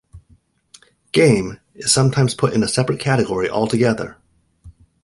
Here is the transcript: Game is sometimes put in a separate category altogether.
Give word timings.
Game 1.11 1.59
is 1.75 1.91
sometimes 1.93 2.33
put 2.33 2.53
in 2.53 2.63
a 2.63 2.67
separate 2.67 2.99
category 2.99 3.47
altogether. 3.51 4.17